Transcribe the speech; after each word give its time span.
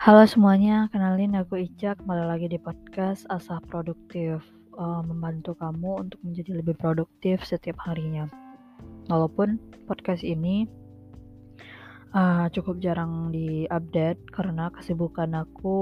Halo 0.00 0.24
semuanya, 0.24 0.88
kenalin 0.96 1.36
aku 1.36 1.60
Ica 1.60 1.92
kembali 1.92 2.24
lagi 2.24 2.48
di 2.48 2.56
podcast 2.56 3.28
Asah 3.28 3.60
Produktif. 3.68 4.40
Uh, 4.72 5.04
Membantu 5.04 5.52
kamu 5.60 6.08
untuk 6.08 6.16
menjadi 6.24 6.56
lebih 6.56 6.72
produktif 6.80 7.44
setiap 7.44 7.76
harinya. 7.84 8.24
Walaupun 9.12 9.60
podcast 9.84 10.24
ini 10.24 10.64
uh, 12.16 12.48
cukup 12.48 12.80
jarang 12.80 13.28
diupdate 13.28 14.24
karena 14.32 14.72
kesibukan 14.72 15.36
aku 15.36 15.76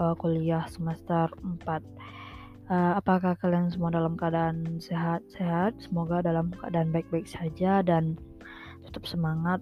uh, 0.00 0.16
kuliah 0.16 0.64
semester 0.72 1.28
4 1.36 1.68
uh, 1.68 2.96
Apakah 2.96 3.36
kalian 3.36 3.68
semua 3.68 3.92
dalam 3.92 4.16
keadaan 4.16 4.80
sehat-sehat? 4.80 5.76
Semoga 5.84 6.24
dalam 6.24 6.56
keadaan 6.56 6.88
baik-baik 6.88 7.28
saja 7.28 7.84
dan 7.84 8.16
tetap 8.88 9.04
semangat 9.04 9.60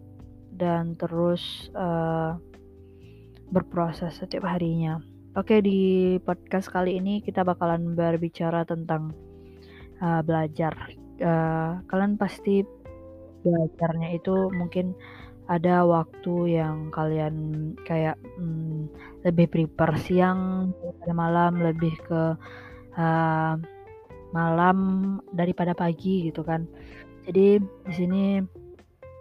dan 0.55 0.95
terus 0.95 1.75
uh, 1.75 2.39
berproses 3.51 4.19
setiap 4.19 4.47
harinya. 4.47 4.99
Oke, 5.37 5.61
di 5.61 6.17
podcast 6.25 6.73
kali 6.73 6.97
ini 6.97 7.21
kita 7.21 7.45
bakalan 7.45 7.93
berbicara 7.93 8.65
tentang 8.65 9.13
uh, 10.01 10.25
belajar. 10.25 10.73
Uh, 11.21 11.81
kalian 11.89 12.17
pasti 12.17 12.65
belajarnya 13.45 14.17
itu 14.17 14.49
mungkin 14.57 14.97
ada 15.47 15.87
waktu 15.87 16.59
yang 16.59 16.91
kalian 16.91 17.37
kayak 17.87 18.19
hmm, 18.41 18.91
lebih 19.23 19.47
prepare 19.47 19.95
siang 20.03 20.73
daripada 20.83 21.13
malam, 21.15 21.53
lebih 21.63 21.95
ke 22.03 22.23
uh, 22.99 23.55
malam 24.35 24.79
daripada 25.31 25.77
pagi 25.77 26.33
gitu 26.33 26.43
kan. 26.43 26.67
Jadi 27.29 27.61
di 27.63 27.93
sini 27.95 28.25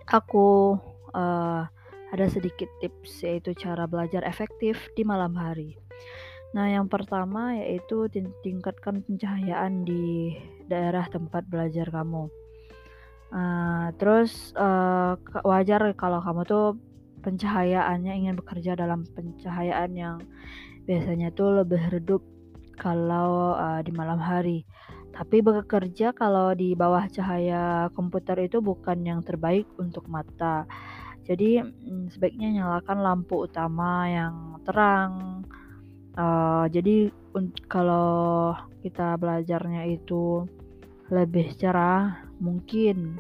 aku 0.09 0.79
uh, 1.13 1.74
ada 2.15 2.31
sedikit 2.31 2.71
tips 2.79 3.27
yaitu 3.27 3.51
cara 3.59 3.83
belajar 3.85 4.23
efektif 4.23 4.79
di 4.95 5.03
malam 5.03 5.35
hari. 5.35 5.75
Nah, 6.55 6.71
yang 6.71 6.87
pertama 6.87 7.59
yaitu 7.59 8.07
tingkatkan 8.39 9.03
pencahayaan 9.03 9.83
di 9.83 10.39
daerah 10.71 11.03
tempat 11.11 11.43
belajar 11.51 11.91
kamu. 11.91 12.31
Uh, 13.35 13.91
terus 13.99 14.55
uh, 14.55 15.19
wajar 15.43 15.91
kalau 15.99 16.23
kamu 16.23 16.47
tuh 16.47 16.79
pencahayaannya 17.19 18.13
ingin 18.15 18.39
bekerja 18.39 18.79
dalam 18.79 19.03
pencahayaan 19.03 19.91
yang 19.91 20.17
biasanya 20.87 21.35
tuh 21.35 21.59
lebih 21.59 21.81
redup 21.91 22.23
kalau 22.79 23.59
uh, 23.59 23.83
di 23.83 23.91
malam 23.91 24.23
hari. 24.23 24.63
Tapi 25.11 25.43
bekerja 25.43 26.15
kalau 26.15 26.55
di 26.55 26.71
bawah 26.71 27.03
cahaya 27.11 27.91
komputer 27.91 28.47
itu 28.47 28.63
bukan 28.63 29.03
yang 29.03 29.19
terbaik 29.19 29.67
untuk 29.75 30.07
mata. 30.07 30.63
Jadi 31.25 31.61
mm, 31.61 32.13
sebaiknya 32.13 32.61
nyalakan 32.61 32.99
lampu 33.01 33.49
utama 33.49 34.05
yang 34.05 34.61
terang. 34.61 35.41
Uh, 36.15 36.69
jadi 36.71 37.11
kalau 37.67 38.55
kita 38.85 39.17
belajarnya 39.19 39.89
itu 39.89 40.45
lebih 41.11 41.53
cerah, 41.57 42.23
mungkin 42.39 43.19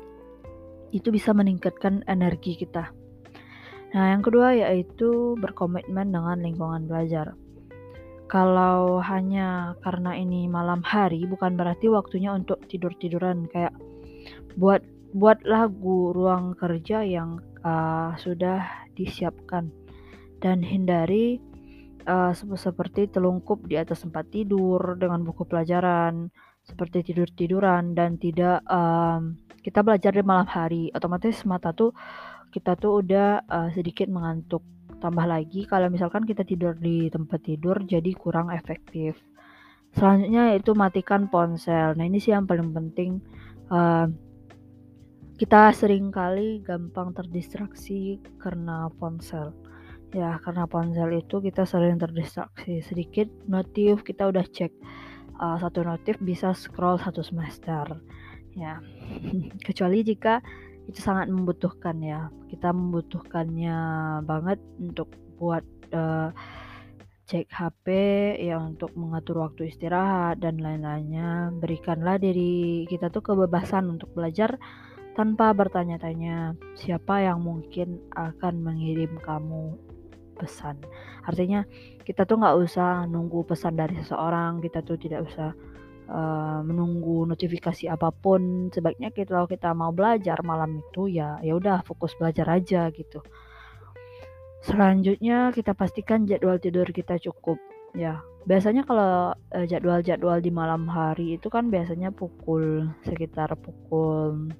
itu 0.95 1.11
bisa 1.11 1.35
meningkatkan 1.35 2.05
energi 2.07 2.55
kita. 2.55 2.93
Nah, 3.95 4.15
yang 4.15 4.23
kedua 4.23 4.55
yaitu 4.55 5.35
berkomitmen 5.39 6.13
dengan 6.13 6.39
lingkungan 6.39 6.87
belajar. 6.87 7.35
Kalau 8.25 8.99
hanya 9.05 9.77
karena 9.85 10.17
ini 10.17 10.49
malam 10.49 10.81
hari, 10.81 11.29
bukan 11.29 11.53
berarti 11.53 11.91
waktunya 11.91 12.33
untuk 12.33 12.57
tidur-tiduran 12.65 13.45
kayak 13.53 13.75
buat 14.57 14.81
buat 15.15 15.47
lagu 15.47 16.11
ruang 16.11 16.59
kerja 16.59 16.99
yang 17.07 17.39
uh, 17.63 18.11
sudah 18.19 18.91
disiapkan 18.99 19.71
dan 20.43 20.59
hindari 20.59 21.39
uh, 22.03 22.35
seperti 22.35 23.07
telungkup 23.07 23.63
di 23.63 23.79
atas 23.79 24.03
tempat 24.03 24.27
tidur 24.27 24.99
dengan 24.99 25.23
buku 25.23 25.47
pelajaran 25.47 26.27
seperti 26.67 27.13
tidur-tiduran 27.13 27.95
dan 27.95 28.19
tidak 28.19 28.59
um, 28.67 29.39
kita 29.63 29.85
belajar 29.85 30.11
di 30.11 30.25
malam 30.25 30.49
hari. 30.51 30.91
Otomatis 30.91 31.47
mata 31.47 31.71
tuh 31.71 31.95
kita 32.51 32.75
tuh 32.75 32.99
udah 32.99 33.39
uh, 33.47 33.69
sedikit 33.71 34.11
mengantuk. 34.11 34.67
Tambah 34.99 35.27
lagi 35.27 35.63
kalau 35.63 35.87
misalkan 35.87 36.27
kita 36.27 36.43
tidur 36.43 36.75
di 36.75 37.07
tempat 37.07 37.39
tidur 37.39 37.79
jadi 37.87 38.11
kurang 38.19 38.51
efektif. 38.51 39.15
Selanjutnya 39.95 40.59
itu 40.59 40.75
matikan 40.75 41.31
ponsel. 41.31 41.95
Nah 41.95 42.03
ini 42.03 42.19
sih 42.19 42.35
yang 42.35 42.43
paling 42.43 42.75
penting 42.75 43.23
uh, 43.71 44.11
kita 45.35 45.75
sering 45.75 46.15
kali 46.15 46.63
gampang 46.63 47.11
terdistraksi 47.11 48.23
karena 48.39 48.87
ponsel. 48.95 49.51
Ya, 50.15 50.39
karena 50.39 50.63
ponsel 50.63 51.11
itu 51.19 51.43
kita 51.43 51.67
sering 51.67 51.99
terdistraksi 51.99 52.79
sedikit 52.79 53.27
notif 53.51 53.99
kita 54.07 54.31
udah 54.31 54.47
cek 54.47 54.71
uh, 55.43 55.59
satu 55.59 55.83
notif 55.83 56.15
bisa 56.23 56.55
scroll 56.55 56.95
satu 56.95 57.19
semester. 57.19 57.99
Ya, 58.55 58.79
kecuali 59.67 60.07
jika 60.07 60.39
itu 60.87 61.03
sangat 61.03 61.27
membutuhkan 61.27 61.99
ya. 61.99 62.31
Kita 62.47 62.71
membutuhkannya 62.71 63.77
banget 64.23 64.63
untuk 64.79 65.11
buat 65.35 65.67
uh, 65.91 66.31
cek 67.27 67.51
HP 67.51 67.87
ya 68.39 68.55
untuk 68.61 68.95
mengatur 68.95 69.43
waktu 69.43 69.67
istirahat 69.67 70.39
dan 70.39 70.63
lain-lainnya. 70.63 71.51
Berikanlah 71.59 72.23
diri 72.23 72.87
kita 72.87 73.11
tuh 73.11 73.19
kebebasan 73.19 73.91
untuk 73.91 74.15
belajar 74.15 74.55
tanpa 75.15 75.55
bertanya-tanya 75.55 76.59
siapa 76.75 77.23
yang 77.23 77.39
mungkin 77.39 78.03
akan 78.11 78.59
mengirim 78.59 79.15
kamu 79.23 79.79
pesan. 80.35 80.75
Artinya 81.23 81.63
kita 82.03 82.27
tuh 82.27 82.37
nggak 82.43 82.57
usah 82.59 83.07
nunggu 83.07 83.47
pesan 83.47 83.79
dari 83.79 83.95
seseorang, 83.95 84.59
kita 84.59 84.83
tuh 84.83 84.99
tidak 84.99 85.23
usah 85.23 85.55
uh, 86.11 86.59
menunggu 86.61 87.23
notifikasi 87.25 87.87
apa 87.87 88.11
pun. 88.11 88.67
Sebaiknya 88.69 89.09
kita 89.15 89.39
kalau 89.39 89.47
kita 89.47 89.71
mau 89.71 89.95
belajar 89.95 90.43
malam 90.43 90.83
itu 90.83 91.07
ya 91.07 91.39
ya 91.39 91.55
udah 91.55 91.81
fokus 91.87 92.11
belajar 92.19 92.45
aja 92.51 92.91
gitu. 92.91 93.23
Selanjutnya 94.61 95.55
kita 95.55 95.71
pastikan 95.71 96.27
jadwal 96.27 96.59
tidur 96.59 96.91
kita 96.91 97.15
cukup 97.23 97.57
ya. 97.95 98.19
Biasanya 98.45 98.85
kalau 98.85 99.33
uh, 99.33 99.65
jadwal-jadwal 99.65 100.37
di 100.43 100.51
malam 100.53 100.85
hari 100.85 101.39
itu 101.39 101.49
kan 101.49 101.71
biasanya 101.73 102.13
pukul 102.13 102.91
sekitar 103.01 103.57
pukul 103.57 104.53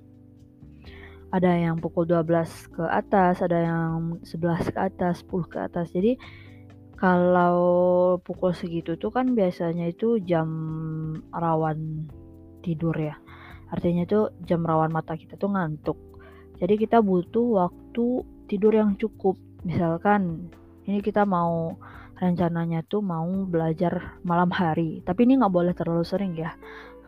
ada 1.35 1.51
yang 1.51 1.84
pukul 1.84 2.07
12 2.07 2.72
ke 2.72 2.84
atas, 2.88 3.44
ada 3.44 3.59
yang 3.59 4.23
11 4.23 4.72
ke 4.72 4.79
atas, 4.79 5.19
10 5.28 5.51
ke 5.51 5.57
atas. 5.59 5.91
Jadi 5.91 6.16
kalau 6.96 8.16
pukul 8.23 8.56
segitu 8.56 8.96
tuh 8.96 9.12
kan 9.12 9.35
biasanya 9.35 9.91
itu 9.91 10.16
jam 10.23 10.47
rawan 11.35 12.07
tidur 12.63 12.96
ya. 12.96 13.19
Artinya 13.68 14.07
tuh 14.07 14.31
jam 14.47 14.63
rawan 14.63 14.96
mata 14.96 15.19
kita 15.19 15.35
tuh 15.35 15.51
ngantuk. 15.51 16.00
Jadi 16.56 16.79
kita 16.79 17.03
butuh 17.03 17.67
waktu 17.67 18.23
tidur 18.47 18.72
yang 18.72 18.96
cukup. 18.96 19.35
Misalkan 19.67 20.47
ini 20.88 21.03
kita 21.03 21.28
mau 21.28 21.75
rencananya 22.16 22.79
tuh 22.88 23.03
mau 23.03 23.28
belajar 23.44 24.23
malam 24.23 24.47
hari. 24.56 25.03
Tapi 25.03 25.28
ini 25.28 25.35
nggak 25.35 25.52
boleh 25.52 25.75
terlalu 25.75 26.07
sering 26.07 26.31
ya 26.40 26.56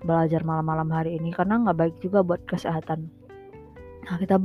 belajar 0.03 0.43
malam-malam 0.43 0.91
hari 0.93 1.17
ini 1.17 1.33
karena 1.33 1.57
nggak 1.63 1.77
baik 1.79 1.95
juga 2.03 2.21
buat 2.21 2.45
kesehatan 2.45 3.09
Nah, 4.07 4.15
kita 4.15 4.39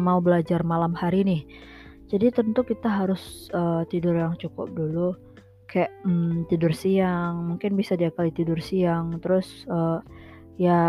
mau 0.00 0.18
belajar 0.24 0.64
malam 0.64 0.96
hari 0.96 1.20
nih. 1.20 1.42
Jadi 2.08 2.32
tentu 2.32 2.64
kita 2.64 2.88
harus 2.88 3.52
uh, 3.52 3.84
tidur 3.88 4.16
yang 4.16 4.36
cukup 4.40 4.72
dulu. 4.72 5.12
Kayak 5.68 5.92
um, 6.04 6.44
tidur 6.48 6.72
siang, 6.72 7.48
mungkin 7.48 7.76
bisa 7.76 7.96
dia 7.96 8.08
kali 8.08 8.32
tidur 8.32 8.60
siang. 8.60 9.20
Terus 9.20 9.68
uh, 9.68 10.00
ya 10.56 10.80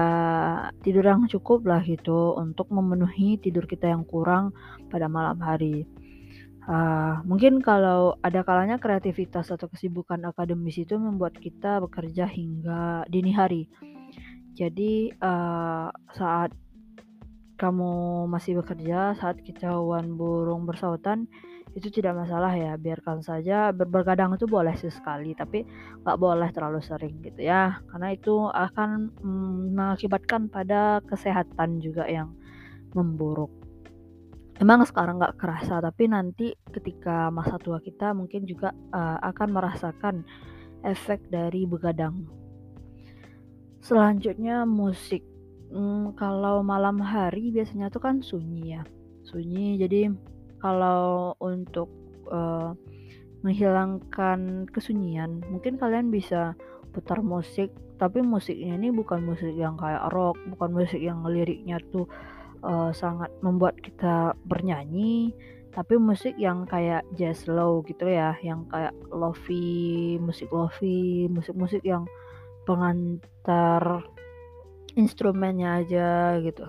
tidur 0.83 1.03
yang 1.03 1.27
cukup 1.27 1.63
lah 1.67 1.83
gitu 1.83 2.35
untuk 2.39 2.67
memenuhi 2.71 3.39
tidur 3.39 3.67
kita 3.67 3.91
yang 3.91 4.07
kurang 4.07 4.55
pada 4.87 5.11
malam 5.11 5.39
hari. 5.39 5.83
Uh, 6.63 7.19
mungkin 7.27 7.59
kalau 7.59 8.15
ada 8.23 8.39
kalanya 8.39 8.79
kreativitas 8.79 9.51
atau 9.51 9.67
kesibukan 9.67 10.19
akademis 10.31 10.79
itu 10.79 10.95
membuat 10.95 11.35
kita 11.35 11.83
bekerja 11.83 12.23
hingga 12.23 13.03
dini 13.11 13.35
hari. 13.35 13.67
Jadi 14.55 15.11
uh, 15.19 15.91
saat 16.15 16.55
kamu 17.63 18.27
masih 18.27 18.59
bekerja 18.59 19.15
saat 19.15 19.39
kicauan 19.39 20.19
burung 20.19 20.67
bersautan 20.67 21.31
itu 21.73 21.87
tidak 21.87 22.19
masalah 22.19 22.51
ya. 22.51 22.75
Biarkan 22.75 23.23
saja 23.23 23.71
Ber 23.71 23.87
bergadang 23.87 24.35
itu 24.35 24.43
boleh 24.43 24.75
sesekali 24.75 25.31
tapi 25.31 25.63
nggak 26.03 26.19
boleh 26.19 26.51
terlalu 26.51 26.83
sering 26.83 27.23
gitu 27.23 27.39
ya. 27.39 27.79
Karena 27.87 28.11
itu 28.11 28.51
akan 28.51 29.15
mm, 29.15 29.55
mengakibatkan 29.79 30.51
pada 30.51 30.99
kesehatan 31.07 31.79
juga 31.79 32.03
yang 32.11 32.35
memburuk. 32.91 33.49
Emang 34.59 34.85
sekarang 34.85 35.17
nggak 35.17 35.39
kerasa 35.39 35.79
tapi 35.79 36.11
nanti 36.11 36.53
ketika 36.69 37.33
masa 37.33 37.57
tua 37.57 37.81
kita 37.81 38.13
mungkin 38.13 38.45
juga 38.45 38.75
uh, 38.93 39.17
akan 39.33 39.49
merasakan 39.49 40.15
efek 40.83 41.31
dari 41.31 41.65
begadang. 41.65 42.27
Selanjutnya 43.81 44.63
musik 44.63 45.32
Hmm, 45.73 46.13
kalau 46.13 46.61
malam 46.61 47.01
hari 47.01 47.49
biasanya 47.49 47.89
tuh 47.89 47.97
kan 48.05 48.21
sunyi 48.21 48.77
ya, 48.77 48.85
sunyi 49.25 49.81
jadi 49.81 50.13
kalau 50.61 51.33
untuk, 51.41 51.89
uh, 52.29 52.77
menghilangkan 53.43 54.71
kesunyian 54.71 55.43
mungkin 55.51 55.75
kalian 55.75 56.07
bisa 56.07 56.55
putar 56.95 57.19
musik 57.19 57.69
tapi 57.99 58.23
musiknya 58.23 58.79
ini 58.79 58.89
bukan 58.89 59.19
musik 59.19 59.51
yang 59.53 59.75
kayak 59.75 60.09
rock 60.15 60.39
bukan 60.55 60.71
musik 60.71 61.03
yang 61.03 61.21
liriknya 61.27 61.77
tuh 61.91 62.07
uh, 62.63 62.95
sangat 62.95 63.29
membuat 63.43 63.75
kita 63.83 64.31
bernyanyi 64.47 65.35
tapi 65.75 65.99
musik 65.99 66.39
yang 66.39 66.63
kayak 66.63 67.03
jazz 67.19 67.43
slow 67.43 67.83
gitu 67.83 68.07
ya 68.07 68.39
yang 68.39 68.63
kayak 68.71 68.95
lofi 69.11 70.15
musik 70.23 70.47
lofi 70.47 71.27
musik-musik 71.27 71.83
yang 71.83 72.07
pengantar 72.63 74.07
instrumennya 74.95 75.83
aja 75.83 76.37
gitu. 76.41 76.65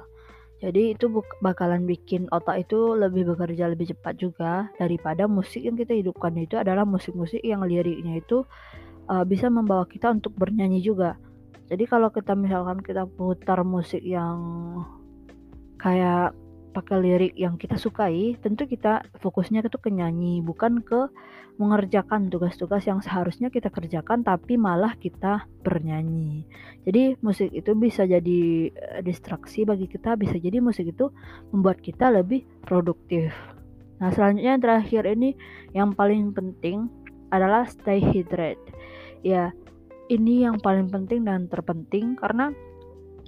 Jadi 0.65 0.97
itu 0.97 1.11
bakalan 1.45 1.85
bikin 1.85 2.25
otak 2.33 2.65
itu 2.65 2.97
lebih 2.97 3.35
bekerja 3.35 3.69
lebih 3.69 3.93
cepat 3.93 4.17
juga 4.17 4.73
daripada 4.81 5.29
musik 5.29 5.61
yang 5.61 5.77
kita 5.77 5.93
hidupkan 5.93 6.33
itu 6.41 6.57
adalah 6.57 6.89
musik-musik 6.89 7.45
yang 7.45 7.61
liriknya 7.67 8.23
itu 8.25 8.49
uh, 9.13 9.25
bisa 9.29 9.53
membawa 9.53 9.85
kita 9.85 10.09
untuk 10.09 10.33
bernyanyi 10.41 10.81
juga. 10.81 11.21
Jadi 11.69 11.85
kalau 11.85 12.09
kita 12.09 12.33
misalkan 12.33 12.81
kita 12.81 13.05
putar 13.05 13.61
musik 13.61 14.01
yang 14.01 14.41
kayak 15.77 16.33
pakai 16.75 16.99
lirik 16.99 17.35
yang 17.39 17.55
kita 17.55 17.79
sukai, 17.79 18.35
tentu 18.43 18.67
kita 18.67 19.07
fokusnya 19.23 19.63
itu 19.63 19.79
ke 19.79 19.95
nyanyi, 19.95 20.43
bukan 20.43 20.83
ke 20.83 21.07
mengerjakan 21.55 22.27
tugas-tugas 22.35 22.83
yang 22.83 22.99
seharusnya 22.99 23.47
kita 23.47 23.71
kerjakan 23.71 24.27
tapi 24.27 24.59
malah 24.59 24.99
kita 24.99 25.47
bernyanyi. 25.63 26.43
Jadi 26.83 27.15
musik 27.23 27.55
itu 27.55 27.79
bisa 27.79 28.03
jadi 28.03 28.75
eh, 28.75 29.01
distraksi 29.07 29.63
bagi 29.63 29.87
kita, 29.87 30.19
bisa 30.19 30.35
jadi 30.35 30.59
musik 30.59 30.91
itu 30.91 31.15
membuat 31.55 31.79
kita 31.79 32.11
lebih 32.11 32.43
produktif. 32.67 33.31
Nah, 34.03 34.11
selanjutnya 34.11 34.59
yang 34.59 34.65
terakhir 34.67 35.03
ini 35.07 35.39
yang 35.71 35.95
paling 35.95 36.35
penting 36.35 36.91
adalah 37.31 37.71
stay 37.71 38.03
hydrated. 38.03 38.59
Ya, 39.23 39.55
ini 40.11 40.45
yang 40.45 40.59
paling 40.59 40.91
penting 40.91 41.25
dan 41.25 41.47
terpenting 41.47 42.19
karena 42.19 42.51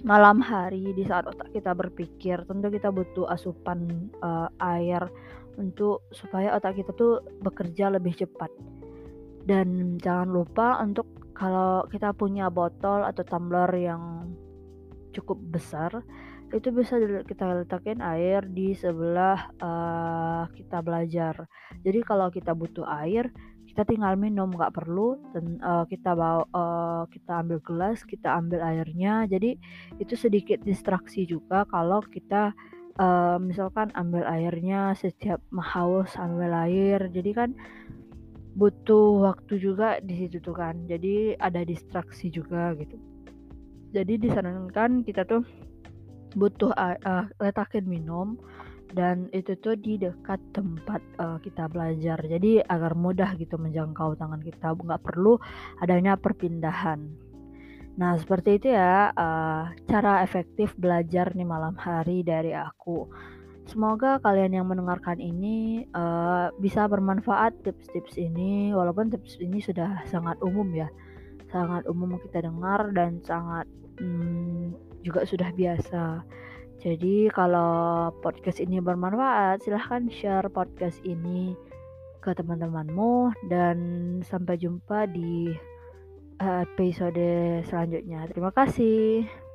malam 0.05 0.43
hari 0.43 0.93
di 0.93 1.01
saat 1.07 1.25
otak 1.25 1.49
kita 1.53 1.73
berpikir 1.73 2.45
tentu 2.45 2.69
kita 2.69 2.93
butuh 2.93 3.25
asupan 3.33 4.09
uh, 4.21 4.49
air 4.61 5.01
untuk 5.57 6.05
supaya 6.13 6.53
otak 6.53 6.77
kita 6.77 6.93
tuh 6.93 7.25
bekerja 7.41 7.89
lebih 7.89 8.13
cepat. 8.13 8.53
Dan 9.47 9.97
jangan 9.97 10.29
lupa 10.29 10.77
untuk 10.83 11.07
kalau 11.33 11.85
kita 11.89 12.13
punya 12.13 12.49
botol 12.51 13.05
atau 13.05 13.23
tumbler 13.25 13.69
yang 13.77 14.27
cukup 15.15 15.39
besar 15.49 16.03
itu 16.47 16.71
bisa 16.71 16.95
kita 17.27 17.65
letakin 17.65 17.99
air 17.99 18.45
di 18.47 18.71
sebelah 18.71 19.51
uh, 19.59 20.47
kita 20.55 20.79
belajar. 20.79 21.43
Jadi 21.83 21.99
kalau 22.07 22.31
kita 22.31 22.55
butuh 22.55 22.87
air 22.87 23.27
kita 23.77 23.93
tinggal 23.93 24.17
minum 24.17 24.49
nggak 24.49 24.73
perlu 24.73 25.21
dan 25.37 25.61
uh, 25.61 25.85
kita 25.85 26.17
bawa 26.17 26.49
uh, 26.49 27.05
kita 27.13 27.45
ambil 27.45 27.61
gelas 27.61 28.01
kita 28.01 28.25
ambil 28.25 28.65
airnya. 28.65 29.29
Jadi 29.29 29.53
itu 30.01 30.17
sedikit 30.17 30.57
distraksi 30.65 31.29
juga 31.29 31.61
kalau 31.69 32.01
kita 32.01 32.57
uh, 32.97 33.37
misalkan 33.37 33.93
ambil 33.93 34.25
airnya 34.25 34.97
setiap 34.97 35.45
haus 35.53 36.09
ambil 36.17 36.57
air. 36.65 37.05
Jadi 37.05 37.31
kan 37.37 37.53
butuh 38.57 39.21
waktu 39.21 39.61
juga 39.61 40.01
di 40.01 40.25
situ 40.25 40.41
tuh 40.41 40.57
kan. 40.57 40.89
Jadi 40.89 41.37
ada 41.37 41.61
distraksi 41.61 42.33
juga 42.33 42.73
gitu. 42.81 42.97
Jadi 43.93 44.25
disarankan 44.25 45.05
kita 45.05 45.21
tuh 45.21 45.45
butuh 46.33 46.73
uh, 46.73 46.97
uh, 47.05 47.29
letakin 47.37 47.85
minum 47.85 48.41
dan 48.93 49.27
itu 49.35 49.55
tuh 49.59 49.75
di 49.75 49.99
dekat 49.99 50.39
tempat 50.55 51.01
uh, 51.19 51.37
kita 51.43 51.67
belajar. 51.67 52.19
Jadi 52.21 52.63
agar 52.63 52.93
mudah 52.95 53.35
gitu 53.35 53.59
menjangkau 53.59 54.15
tangan 54.15 54.39
kita. 54.43 54.75
Nggak 54.75 55.03
perlu 55.03 55.39
adanya 55.81 56.15
perpindahan. 56.15 57.27
Nah 57.97 58.13
seperti 58.15 58.61
itu 58.61 58.67
ya 58.71 59.09
uh, 59.11 59.73
cara 59.89 60.21
efektif 60.21 60.77
belajar 60.77 61.33
nih 61.33 61.47
malam 61.47 61.73
hari 61.75 62.21
dari 62.21 62.53
aku. 62.53 63.09
Semoga 63.67 64.23
kalian 64.23 64.55
yang 64.55 64.67
mendengarkan 64.71 65.19
ini 65.19 65.83
uh, 65.91 66.55
bisa 66.55 66.87
bermanfaat 66.87 67.67
tips-tips 67.67 68.15
ini. 68.15 68.71
Walaupun 68.71 69.11
tips 69.11 69.41
ini 69.43 69.59
sudah 69.59 70.07
sangat 70.07 70.39
umum 70.39 70.71
ya. 70.71 70.87
Sangat 71.51 71.83
umum 71.91 72.15
kita 72.21 72.47
dengar 72.47 72.95
dan 72.95 73.19
sangat 73.27 73.67
hmm, 73.99 74.71
juga 75.03 75.27
sudah 75.27 75.51
biasa 75.51 76.23
jadi 76.77 77.33
kalau 77.33 78.13
podcast 78.21 78.61
ini 78.61 78.77
bermanfaat, 78.77 79.65
silahkan 79.65 80.05
share 80.13 80.45
podcast 80.53 81.01
ini 81.01 81.57
ke 82.21 82.37
teman-temanmu 82.37 83.33
dan 83.49 83.77
sampai 84.21 84.61
jumpa 84.61 85.09
di 85.09 85.49
eh, 86.37 86.61
episode 86.69 87.65
selanjutnya. 87.65 88.29
Terima 88.29 88.53
kasih. 88.53 89.46